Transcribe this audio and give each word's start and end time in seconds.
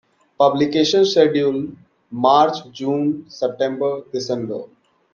Publication 0.35 1.05
schedule 1.05 1.67
March, 2.09 2.67
June, 2.71 3.23
September, 3.29 4.01
December. 4.11 4.63